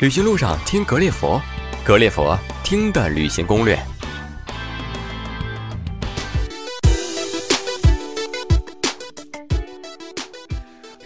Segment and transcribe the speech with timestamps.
[0.00, 1.38] 旅行路上听格列佛，
[1.84, 3.78] 格列佛听的旅行攻略。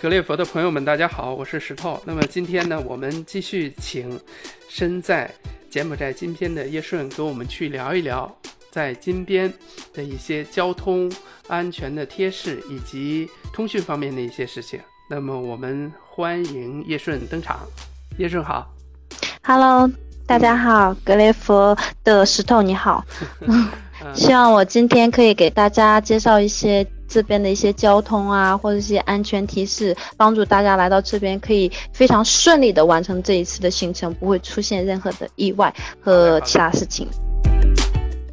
[0.00, 2.00] 格列佛的朋友们，大家好，我是石头。
[2.04, 4.16] 那么今天呢，我们继续请
[4.68, 5.28] 身在
[5.68, 8.32] 柬埔寨金边的叶顺跟我们去聊一聊
[8.70, 9.52] 在金边
[9.92, 11.10] 的一些交通
[11.48, 14.78] 安全的贴士以及通讯方面的一些事情。
[15.10, 17.58] 那么我们欢迎叶顺登场。
[18.18, 18.72] 叶顺好。
[19.46, 19.90] Hello，
[20.26, 23.04] 大家好，格雷佛的石头你好，
[24.14, 35.70] 希望我今天可以给大家介绍一些这边的一些交通啊，或者一些安全提示，帮助大家来到这边可以非常顺利的完成这一次的行程，不会出现任何的意外
[36.00, 37.06] 和其他事情。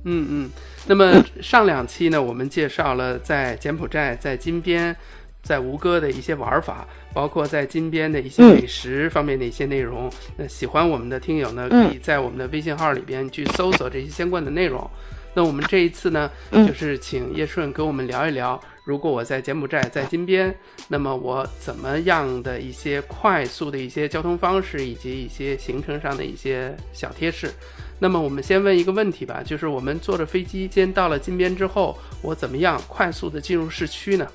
[0.06, 0.50] 嗯嗯，
[0.88, 4.96] 那么上两期呢，我们介绍了在柬埔寨，在金边。
[5.42, 10.12] 在吴哥的一些玩法，包括在金边的一些美食方面的一些内容。
[10.38, 14.90] 那喜欢我们的听友呢，可以在我们的微信号里边去搜索这些相关的内容。
[15.34, 20.54] 那我们这一次呢，就是请叶顺跟我们聊一聊，如果我在柬埔寨在金边，
[20.90, 27.50] 那么我怎么样的一些快速的一些交通方式，以及一些行程上的一些小贴士。
[28.00, 34.28] 那么我们先问一个问题吧，就是我们坐着飞机先到了金边之后，我怎么样快速的进入市区呢？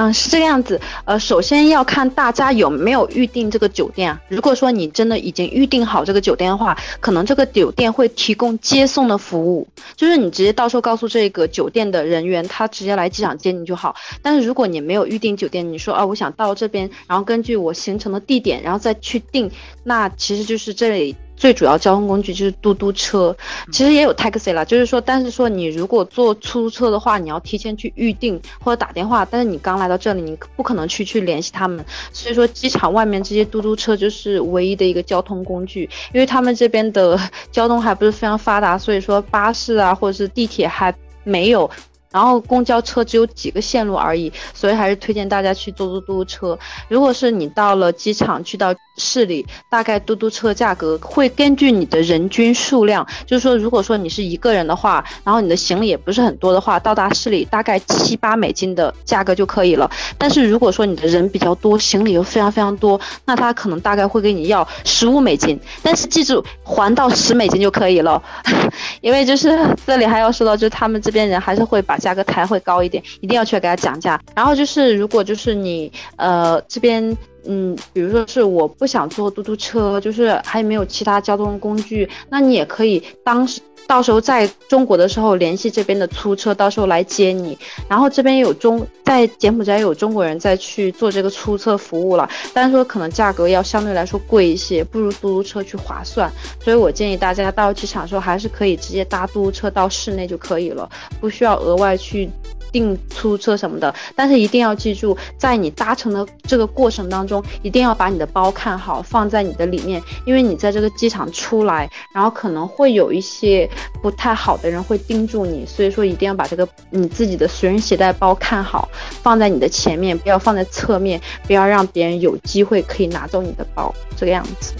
[0.00, 0.80] 嗯，是这个样子。
[1.04, 4.18] 呃，首先要看大家有没有预定这个酒店。
[4.28, 13.94] 如果说你真的已经预定好这个酒店的话，可能这个酒店会提供接送的服务，就是你直接到时候告诉这个酒店的人员，他直接来机场接你就好。
[14.22, 19.50] 但是如果你没有预定酒店，你说啊，我想到这边，然后根据我行程的地点，然后再去订，
[19.84, 21.14] 那其实就是这里。
[21.40, 23.34] 最主要交通工具就是嘟嘟车，
[23.72, 37.18] 其实也有 taxi 啦，就是说，但是说你如果坐出租车的话，你要提前去预定或者打电话，但是你刚来到这里，你不可能去去联系他们，所以说机场外面这些嘟嘟车就是唯一的一个交通工具，因为他们这边的
[37.50, 41.70] 交通还不是非常发达，所以说巴士啊或者是地铁还没有。
[42.10, 46.58] 然后公交车只有几个线路而已，所以还是推荐大家去坐嘟嘟车。
[46.88, 59.88] 如果是你到了机场去到市里，大概嘟嘟车价格会根据你的人均数量，就是说，如果说你是一个人的话，然后你的行李也不是很多的话，到达市里大概七八美金的价格就可以了。
[60.18, 65.58] 但是如果说你的人比较多，行李又非常非常多，那他可能大概会给你要十五美金。
[65.80, 68.20] 但是记住，还到十美金就可以了，
[69.00, 69.56] 因为就是
[69.86, 71.99] 这里还要说到，就是他们这边人还是会把。
[72.00, 74.20] 价格抬会高一点，一定要去给他讲价。
[74.34, 77.16] 然后就是，如果就是你呃这边。
[77.46, 87.58] 嗯，比如说是我不想坐嘟嘟车，就是还有没有其他交通工具，那你也可以当时到时候在中国的时候联系这边的出车，到时候来接你。
[87.88, 96.30] 然后这边有中在柬埔寨有中国人在去做这个出车服务了，但是说可能价格要相对来说贵一些，不如嘟嘟车去划算。
[96.62, 100.88] 所以我建议大家到机场的时候还是可以直接搭嘟嘟车到市内就可以了，
[101.20, 102.30] 不需要额外去。
[102.72, 113.68] 订出租车什么的，但是一定要记住，在你搭乘的这个过程当中，一定要把你的包看好，放在你的里面，因为你在这个机场出来，然后可能会有一些
[114.02, 118.88] 不太好的人会盯住你，所以说一定要把这个你自己的随身携带包看好，
[119.22, 124.72] 放在你的前面，不要放在侧面，不要让别人有机会可以拿走你的包，这个样子。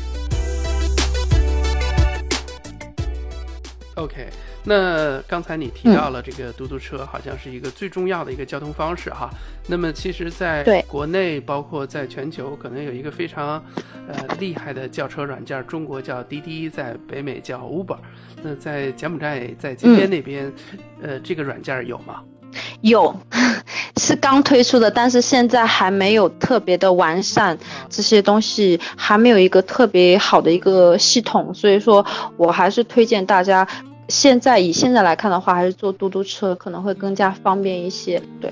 [3.96, 4.28] OK。
[4.62, 9.30] 那刚才你提到了这个嘟嘟车，好像是一个最重要的一个交通方式哈。
[9.66, 13.64] 那么其实，在国内，包括在全球，可能有一个非常
[14.06, 17.96] 呃厉害的叫车软件，中国叫滴滴，在北美叫 Uber。
[18.42, 20.52] 那在柬埔寨，在金边那边，
[21.02, 22.22] 呃，这个软件有吗？
[22.82, 23.14] 有，
[23.96, 32.04] 是刚推出的，但是现在还没有特别的完善，这些东西还没有一个特别好的一个系统，所以说
[32.36, 33.66] 我还是推荐大家。
[34.10, 38.20] 现在以现在来看的话，还是坐嘟嘟车可能会更加方便一些。
[38.40, 38.50] 对，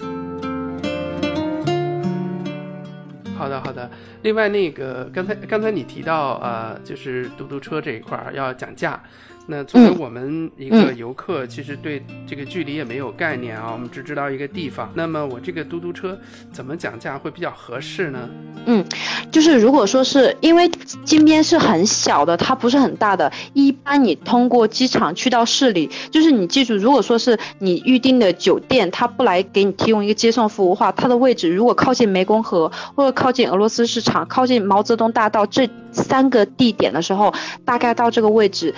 [3.36, 3.90] 好的好的。
[4.22, 9.02] 另外那个刚才刚才你提到呃，就是嘟嘟车这一块儿要讲价。
[9.50, 14.92] 那作为我们一个游客，其实对这个距离也没有概念啊，我们只知道一个地方。
[14.92, 16.18] 那么我这个嘟嘟车
[16.52, 18.28] 怎么讲价会比较合适呢？
[18.66, 18.84] 嗯，
[19.32, 20.70] 就是如果说是因为
[21.02, 37.32] 金边是很小的，它不是很大的，一般你通过机场去到市里，就是你记住，如果说是你预定的酒店，它不来给你提供一个接送服务的话，它的位置如果靠近湄公河或者靠近俄罗斯市场、靠近毛泽东大道这三个地点的时候，
[37.64, 38.74] 大概到这个位置。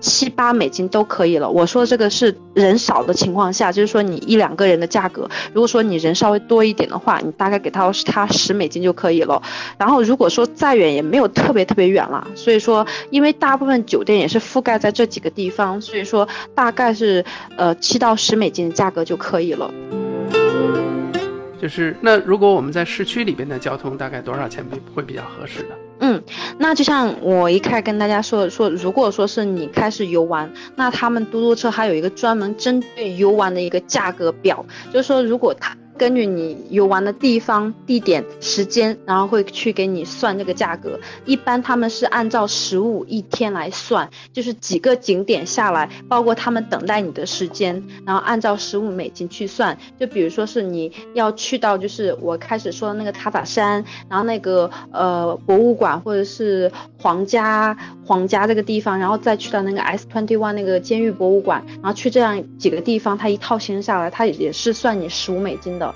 [0.00, 1.50] 七八美金都可以了。
[1.50, 5.28] 我说这个是人少的情况下，就是说你一两个人的价格。
[5.52, 9.42] 如果说你人稍微多一点的话，你大概给他他十美金就可以了。
[9.78, 17.24] 然后如果说再远也没有特别特别远了，所以说因为大部分酒店也是覆盖在这几个地方，所以说大概是
[17.56, 19.70] 呃七到十美金的价格就可以了。
[21.60, 25.87] 就是那如果我们在市区里边的交通，大概多少钱会会比较合适的？
[26.00, 26.22] 嗯，
[26.58, 35.76] 那就像我一开始跟大家说说，如果说是你开始游玩，那他们嘟嘟车还有一个专门针对游玩的一个价格表，就是说如果他。
[35.98, 40.98] 根据你游玩的地方、地点、时间，然后会去给你算这个价格。
[41.24, 49.76] 一般他们是按照十五一天来算，就是几个景点下来，包括他们等待你的时间，然后按照十五美金去算。
[49.98, 56.70] 就比如说是你要去到，就是我开始说的那个塔塔山，然后那个呃博物馆或者是
[57.02, 65.87] 皇家皇家这个地方，然后再去到那个 S twenty one 那个监狱博物馆，然后去这样几个地方，它一套行程下来，它也是算你十五美金的。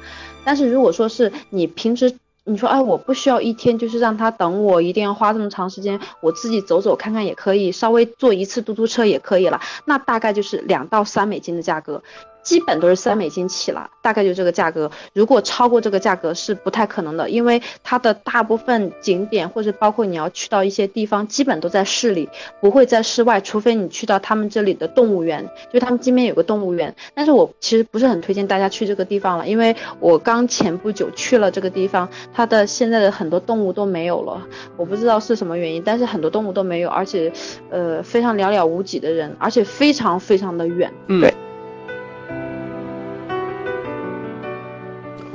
[0.45, 12.03] 但是如果说是你平时你说哎我不需要一天就是让他等我一定要花这么长时间我自己走走看看也可以稍微坐一次嘟嘟车也可以了那大概就是两到三美金的价格。
[12.43, 14.91] 基本都是三美金起了，大概就这个价格。
[15.13, 22.29] 如果超过这个价格是不太可能的，因为它的大部分景点或者包括你要去到一些地方，基本都在市里，
[22.61, 26.95] 不会在室外，除非你去到他们这里的动物园，就他们这边有个动物园。
[27.15, 34.43] 但是我其实不是很推荐大家去这个地方了，因为我刚前不久去了这个地方，它的现在的很多动物都没有了，
[34.77, 37.33] 我不知道是什么原因，但是很多动物都没有，而且，
[37.71, 41.33] 呃，非常寥寥无几的人，而且非常非常的远，对。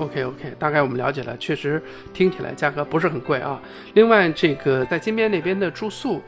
[0.07, 1.81] OK OK，大概我们了解了，确实
[2.13, 3.62] 听起来价格不是很贵啊。
[3.94, 6.21] 另外，这个在金边那边的住宿，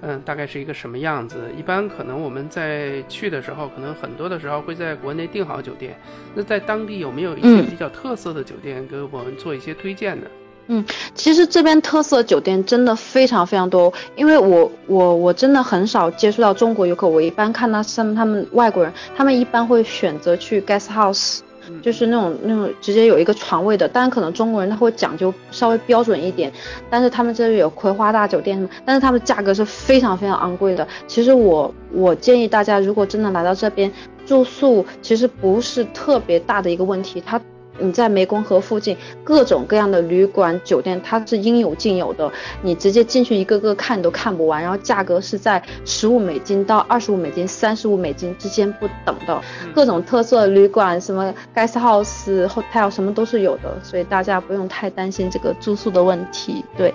[0.00, 1.36] 嗯，大概是一个什么样子？
[1.56, 5.98] 一般可能我们在去的时候，可能很多的时候会在国内订好酒店。
[6.34, 10.26] 那在当地有没有一些比较特色的酒店给我们做一些推荐呢？
[10.68, 10.84] 嗯，
[11.14, 21.40] 其实这边特色酒店真的非常非常多，因为我我我真的很少接触到中国游客，我一般看到他们他们外国人，他们一般会选择去 guest house。
[21.82, 26.52] 就是那种那种直接有一个床位的，当然可能中国人他会讲究稍微标准一点，
[26.90, 30.86] 但是他们这里有葵花大酒店什么，但是他们价格是非常非常昂贵的。
[31.06, 33.90] 其实我我建议大家，如果真的来到这边
[34.24, 37.40] 住宿，其实不是特别大的一个问题，它。
[37.78, 42.30] 你在湄公河附近各种各样的旅馆酒店，它是应有尽有的。
[42.62, 49.40] 你直接进去一个个看都看不完，然后价格是在十五美金到二十五美金、三十五美金之间不等的。
[49.74, 56.64] 各种特色旅馆，什么 guest house、hotel 什么都是有的，所以大家不用太担心这个住宿的问题。
[56.76, 56.94] 对。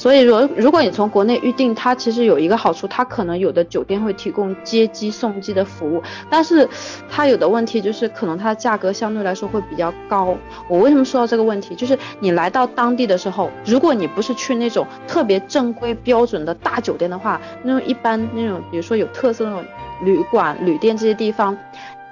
[0.00, 6.66] 所以说，如果你从国内预订，它其实有一个好处，它可能有的酒店会提供接机送机的服务，但是
[7.10, 10.34] 它有的问题就是可能它的价格相对来说会比较高。
[10.68, 11.74] 我为什么说到这个问题？
[11.74, 19.62] 就是你来到当地的时候，如果你不是去那种特别正规标准的大酒店的话，那种一般那种比如说有特色那种
[20.02, 21.54] 旅馆、旅店这些地方，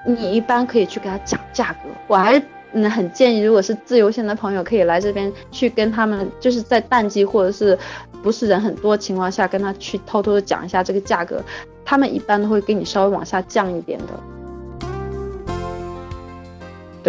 [0.04, 1.88] 你一般可以去给他讲价格。
[2.06, 2.42] 我还。
[2.72, 7.78] 嗯，很建议，如果是自由行的朋友，可以来这边去跟他们，就是在淡季或者是
[8.22, 11.42] 不是人很多情况下，跟他去偷偷的讲一下这个价格，
[11.84, 14.06] 他们一般都会给你稍微往下降一点的。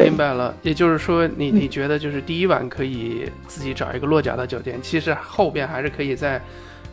[0.01, 6.41] 明白了，也就是说，你你觉得就是第一晚可以自己找一个落脚的酒店，其实后边还是可以在。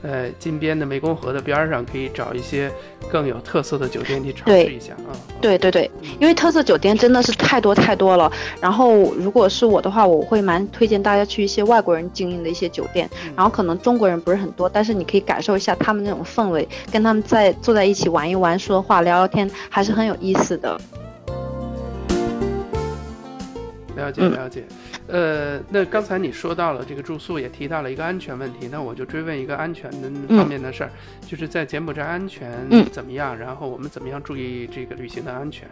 [0.06, 2.70] 呃，金边的湄公河的边上，可以找一些
[3.10, 5.10] 更有特色的酒店去尝试一下啊。
[5.40, 8.30] 对对对，因为特色酒店真的是太多太多了。
[8.60, 13.10] 然后，如果是我的话，我会蛮推荐大家去一些外国人经营的一些酒店。
[13.34, 20.80] 然后，可能中国人不是很多，但是你可以感受一下他们那种氛围，跟他们在坐在一起玩一玩，说话聊聊天，还是很有意思的。
[23.96, 24.62] 了解了解。
[25.08, 30.90] 呃，那刚才你说到了这个住宿，也提到了一个安全问题，那我就追问一个安全的方面的事儿，
[31.26, 32.50] 就是在柬埔寨安全
[32.90, 33.36] 怎么样？
[33.36, 35.68] 然后我们怎么样注意这个旅行的安全？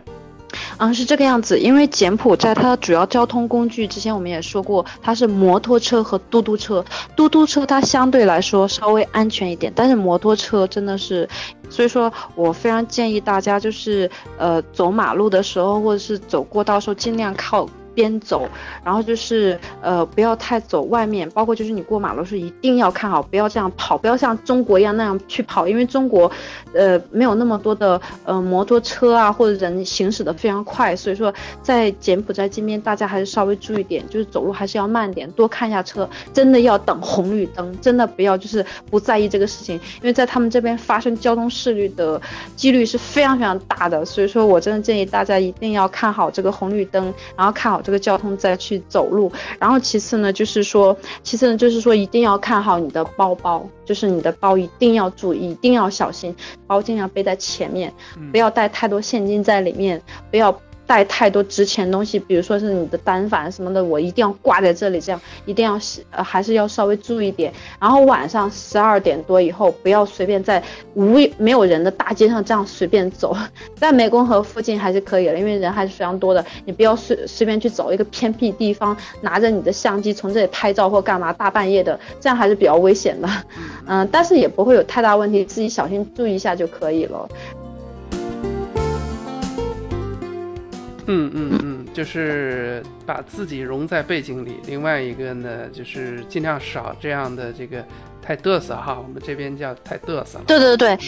[0.79, 6.85] 嗯，是这个样子，因为柬埔寨它的主要交通工具，之前我们也说过，它是摩托车和嘟嘟车。
[7.17, 11.29] 嘟嘟车它相对来说稍微安全一点，但是摩托车真的是，
[11.69, 17.69] 所以说我非常建议大家就是，呃，走马路的时候或者是走过道时候，尽量靠。
[17.95, 18.49] 边走，
[18.85, 26.31] 然后就是呃不要太走外面，包括就是你过马路是一定要看好，不要这样跑，不要像中国一样那样去跑，因为中国，
[26.75, 31.33] 呃没有那么多的呃摩托车啊或者人行驶的非常快，所以说
[31.63, 42.21] 在柬埔寨这边大家还是稍微注意点，就是走路还是要慢点，多看一下车，真的要等红绿灯，真的不要就是不在意这个事情，因为在他们这边发生交通事故的
[42.57, 49.31] 几率是非常非常大的，所以说我真的建议大家一定要看好这个红绿灯，然后看好这个交通再去走路。
[49.61, 56.35] 然后其次呢，就是说，其次呢，就是说一定要看好你的包包，就是你的包一定要注意，一定要小心，
[56.67, 57.93] 包尽量背在前面，
[58.33, 60.59] 不要带太多现金在里面，不要。
[60.87, 65.79] 带太多值钱东西，比如说是你的单反什么的，我一定要挂在这里，这样一定要
[66.11, 67.53] 呃还是要稍微注意点。
[67.81, 70.63] 然后晚上十二点多以后，不要随便在
[70.95, 73.37] 无没有人的大街上这样随便走，
[73.77, 76.45] 在湄公河附近还是可以的，因为人还是非常多的。
[76.65, 83.29] 你不要随随便去走一个偏僻地方，拿着你的相机从这里拍照或干嘛，大半夜的，这样还是比较危险的。
[83.87, 87.29] 嗯，但是也不会有太大问题，自己小心注意一下就可以了。
[91.07, 94.57] 嗯嗯嗯，就是把自己融在背景里。
[94.67, 97.85] 另外一个呢，就是尽量少这样的这个
[98.23, 100.41] 太嘚瑟哈，我们这边叫太嘚瑟。
[100.47, 100.99] 对对对，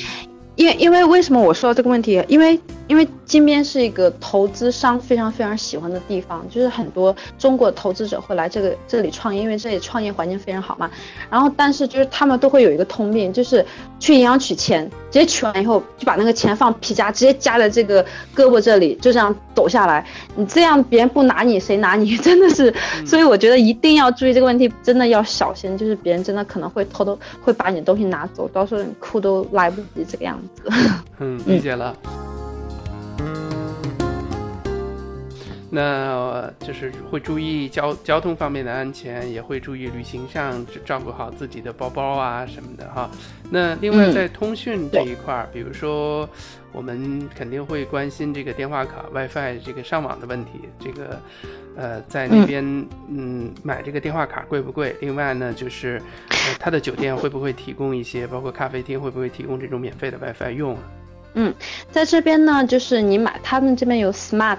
[0.54, 2.22] 因为因为为什么我说到这个问题？
[2.28, 10.90] 因为因为金边是一个投资商非常非常喜欢的地方，就是很多中国投资者会来这个这里创业，因为这里创业环境非常好嘛。
[11.28, 13.64] 然后，但是就是他们都会有一个通病，就是
[13.98, 20.06] 去银行取钱，直接取完以后就把那个钱放皮夹，直接夹在这个胳膊这里，就这样抖下来。
[20.34, 22.16] 你这样别人不拿你，谁拿你？
[22.18, 22.72] 真的是，
[23.06, 30.70] 所以我觉得一定要注意这个问题，真的要小心，就是别人真的可能会偷偷会把你的东西拿走，到时候你哭都来不及这个样子。
[31.18, 31.96] 嗯， 理解了。
[35.76, 43.10] 那就是会注意交交通方面的安全，也会注意旅行上照顾好自己的包包啊什么的哈。
[43.50, 46.26] 那另外在通讯这一块儿，比如说
[46.72, 50.52] 我们肯定会关心这个电话卡、WiFi 这个上网的问题。
[50.80, 51.20] 这个
[51.76, 52.64] 呃，在那边
[53.10, 54.96] 嗯买这个电话卡贵不贵？
[55.02, 60.74] 另外呢，就是呃他的酒店会不会提供一些，包括咖啡厅会不会提供这种免费的 WiFi 用？
[61.36, 61.54] 嗯，
[61.90, 64.58] 在这边呢，就是你买他们这边有 Smart。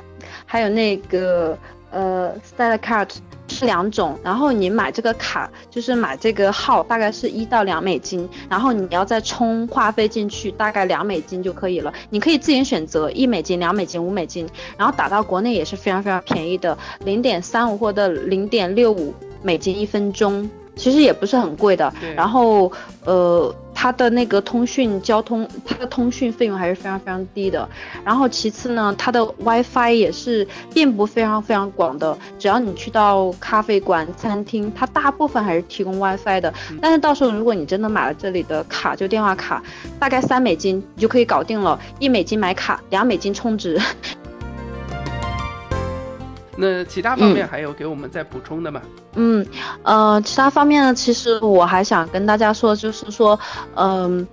[0.49, 1.57] 还有那个
[1.91, 3.09] 呃，Style Card
[3.49, 11.93] 是两种，然后你买这个卡就是买这个号，大概是一到两美金，然后你要再充话费进去，大概两美金就可以了。
[12.09, 20.49] 你可以自行选择一美金、两美金、五美金，然后打到国内也是非常非常便宜的，零点三五或者零点六五美金一分钟。
[20.77, 22.71] 其实也不是很贵的，然后，
[23.03, 27.67] 呃，它的那个通讯交通，它的通讯费用还是非常非常低的。
[28.03, 32.17] 然后其次呢，它的 WiFi 也是遍布非常非常广的。
[32.39, 36.53] 只要你去到咖啡馆、餐厅，它大部分还是提供 WiFi 的。
[36.81, 39.61] 但是到时候如果你真的买了这里的卡，就电话卡，
[39.99, 43.79] 大概三美金你就可以搞定了，一美金买卡，两美金充值。
[46.57, 48.81] 那其他方面还有给我们再补充的吗？
[49.15, 49.45] 嗯，
[49.83, 53.39] 呃，其他方面呢，其实我还想跟大家说，就是说，
[53.75, 54.27] 嗯。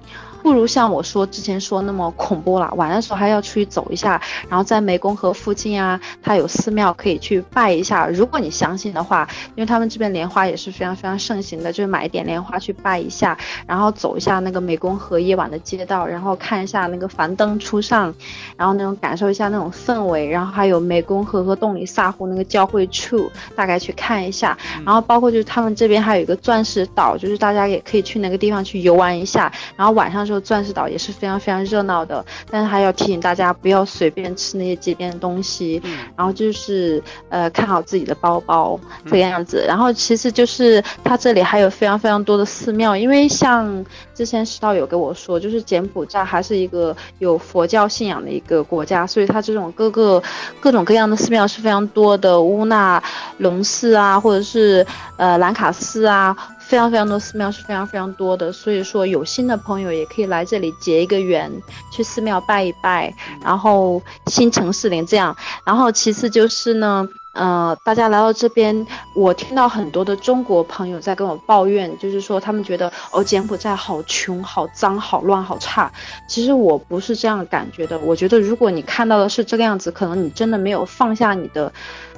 [0.45, 2.71] 不如像我说之前说那么恐怖了。
[2.77, 4.21] 晚上的时候还要出去走一下，
[4.51, 8.07] 然后在湄公河附近啊，它有寺庙可以去拜一下。
[8.07, 18.15] 如果你相信的话，因为他们这边莲花也是非常非常盛行的，就是买一点莲花去拜一下，然后走一下那个湄公河夜晚的街道，然后看一下那个繁灯初上，
[18.59, 24.55] 然后那种感受一下那种氛围，然后还有湄公河和洞里萨湖那个交汇处，大概去看一下。
[24.85, 29.51] 然后包括就是他们这边还有一个钻石岛，就是大家也可以去那个地方去游玩一下。
[29.75, 35.83] 然后晚上时钻石岛也是非常非常热闹的，但是还要提醒大家不要随便吃那些街边的东西，
[36.17, 39.64] 然后就是呃看好自己的包包这个样子。
[39.67, 50.23] 然后其实就是它这里还有非常非常多的寺庙，因为像之前石道有跟我说，就是柬埔寨还是一个有佛教信仰的一个国家，所以它这种各个
[50.61, 53.03] 各种各样的寺庙是非常多的，乌纳
[53.38, 54.87] 隆寺啊，或者是
[55.17, 56.37] 呃兰卡寺啊。
[56.66, 61.50] 非常非常多寺庙是非常非常多的，所以说有心的朋友也可以来这里结一个缘，
[61.92, 65.37] 去寺庙拜一拜，然后心诚事灵这样。
[65.64, 75.92] 然后其次就是呢，呃，大家来到这边，我听到很多的中国朋友在跟我抱怨，就是说他们觉得哦柬埔寨好穷、好脏、好乱、好差。
[76.28, 81.73] 其实我不是这样感觉的，我觉得如果你看到的是这个样子，可能你真的没有放下你的。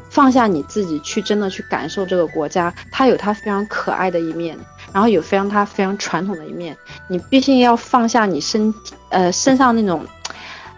[0.09, 4.57] 放下你自己去真的去感受这个国家，它有它非常可爱的一面，
[4.93, 6.77] 然后有非常它非常传统的一面。
[7.09, 8.73] 你毕竟要放下你身，
[9.11, 10.05] 呃身上那种，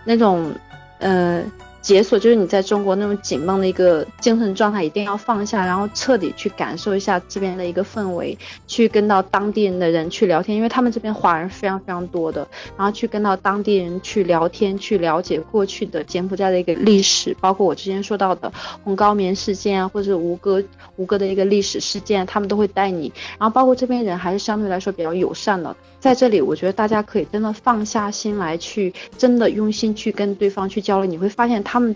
[0.05, 0.53] 那种，
[0.99, 1.43] 呃
[1.81, 20.63] 解锁，就是你在中国那种紧绷的一个精神状态，一定要放下，然后彻底去感受一下这边的一个氛围，去跟到当地人的人去聊天，因为他们这边华人非常非常多的，然后去跟到当地人去聊天，去了解过去的柬埔寨的一个历史，包括我之前说到的红高棉事件啊，或者是吴哥
[20.97, 31.63] 吴哥的一个历史事件，他们都会带你，然后包括这边人还是相对来说比较友善的，在这里我觉得大家可以真的放下心来，去真的用心去跟对方去交流，你会发现。
[31.71, 31.95] 他们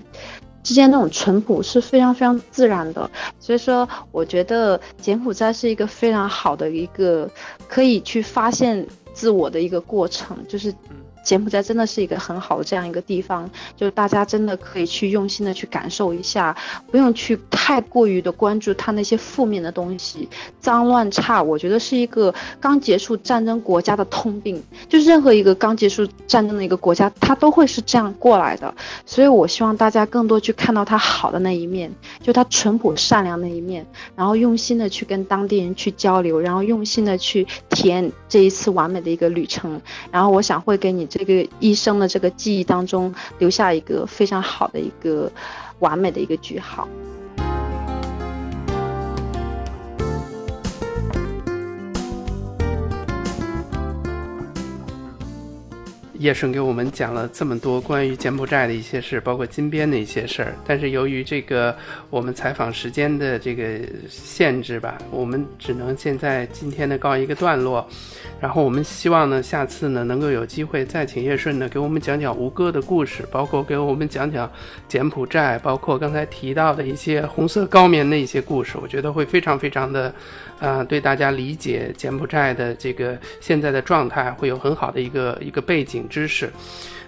[0.63, 3.11] 之间那种淳朴是非常非常自然的，
[3.41, 7.31] 所以说我觉得柬埔寨是一个非常好的一个
[7.67, 10.75] 可以去发现自我的一个过程，就是。
[11.23, 16.57] 柬埔寨真的是一个很好的这样一个地方，就是大家真的可以去用心的去感受一下，
[16.91, 20.29] 不用去太过于的关注它那些负面的东西，
[20.61, 28.75] 脏乱差，我觉得是一个刚结束战争国家的通病，就是任何一个刚结束战争的一个国家，它都会是这样过来的。
[29.07, 33.87] 所以我希望大家更多去看到它好的那一面，就它淳朴善良那一面，
[34.17, 39.81] 然后用心的去跟当地人去交流，然后用心的去体验这一次完美的一个旅程。
[40.11, 41.09] 然后我想会给你。
[41.13, 45.31] 这个一生的这个记忆当中，留下一个非常好的一个
[45.81, 46.89] 完美的一个句号。
[56.23, 60.55] 叶顺给我们讲了这么多关于柬埔寨的一些事，包括金边的一些事儿。
[60.65, 61.77] 但是由于这个
[62.11, 67.85] 我们采访时间的这个限制吧，我们只能现在今天的告一个段落。
[68.41, 74.51] 然后我们希望呢，下次呢能够有机会再请叶顺呢给我们讲讲吴哥的故事，包括给我们讲讲
[74.87, 78.79] 柬埔寨，包括刚才提到的一些红色高棉的一些故事。
[78.81, 80.15] 我觉得会非常非常的，
[80.61, 86.09] 呃，对大家理解柬埔寨的这个现在的状态会有很好的一个一个背景。
[86.13, 86.51] 知识，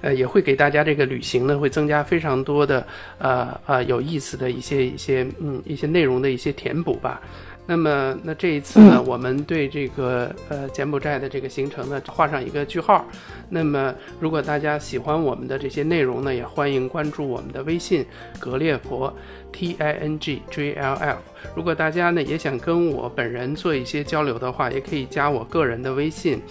[0.01, 2.87] 呃，也会给大家这个旅行呢，会增加非常多的，
[3.19, 7.21] 呃呃，有意思的一些一些嗯一些内容的一些填补吧。
[7.67, 13.07] 那么，那这一次呢，我们对这个呃柬埔寨的这个行程呢画上一个句号。
[13.49, 18.05] 那么，如果大家喜欢我们的这些内容呢，也欢迎关注我们的微信
[18.39, 19.11] “格列佛
[19.55, 21.19] T I N G J L F”。
[21.55, 26.43] 如果大家呢也想跟我本人做一些交流的话，也可以加我个人的微信。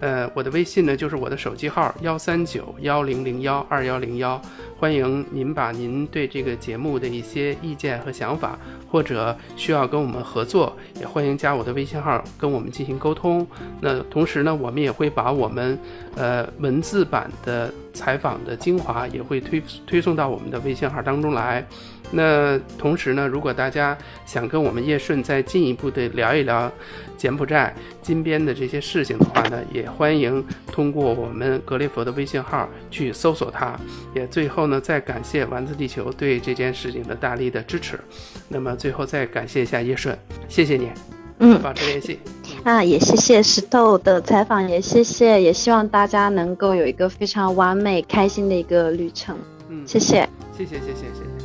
[0.00, 4.40] 呃，我的微信呢就是我的手机号幺三九幺零零幺二幺零幺，
[4.78, 13.46] 欢迎您把您对这个节目的一些意见和想法，或者需要跟我们合作，也欢迎加我的微信号跟我们进行沟通。
[13.80, 15.78] 那同时呢，我们也会把我们
[16.16, 21.66] 呃文字版的采访的精华也会推推送到我们的微信号当中来。
[22.10, 26.72] 那同时呢，如果大家想跟我们叶顺再进一步的聊一聊
[27.18, 33.78] 柬埔寨金边的这些事情的话呢，也欢迎通过我们格列佛的微信号去搜索它。
[34.14, 38.00] 也最后呢，再感谢丸子地球对这件事情的大力的支持。
[38.48, 40.16] 那么最后再感谢一下叶顺，
[40.48, 40.88] 谢谢你，
[41.38, 42.18] 嗯，保持联系。
[42.64, 49.36] 那，也谢谢石头的采访，也谢谢，也希望大家能够有一个非常完美、开心的一个旅程。
[49.68, 51.37] 嗯，谢谢，谢谢，谢谢，谢。